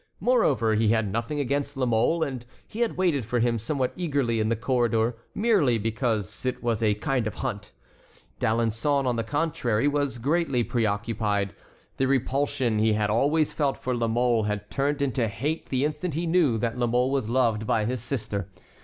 Moreover, 0.19 0.73
he 0.73 0.87
had 0.87 1.11
nothing 1.11 1.39
against 1.39 1.77
La 1.77 1.85
Mole, 1.85 2.23
and 2.23 2.43
he 2.67 2.79
had 2.79 2.97
waited 2.97 3.23
for 3.23 3.37
him 3.39 3.59
somewhat 3.59 3.93
eagerly 3.95 4.39
in 4.39 4.49
the 4.49 4.55
corridor 4.55 5.15
merely 5.35 5.77
because 5.77 6.43
it 6.43 6.63
was 6.63 6.81
a 6.81 6.95
kind 6.95 7.27
of 7.27 7.35
hunt. 7.35 7.71
D'Alençon, 8.39 9.05
on 9.05 9.15
the 9.15 9.23
contrary, 9.23 9.87
was 9.87 10.17
greatly 10.17 10.63
preoccupied. 10.63 11.53
The 11.97 12.07
repulsion 12.07 12.79
he 12.79 12.93
had 12.93 13.11
always 13.11 13.53
felt 13.53 13.77
for 13.77 13.93
La 13.95 14.07
Mole 14.07 14.45
had 14.45 14.71
turned 14.71 15.03
into 15.03 15.27
hate 15.27 15.67
the 15.69 15.85
instant 15.85 16.15
he 16.15 16.25
knew 16.25 16.57
that 16.57 16.79
La 16.79 16.87
Mole 16.87 17.11
was 17.11 17.29
loved 17.29 17.67
by 17.67 17.85
his 17.85 18.01
sister. 18.01 18.49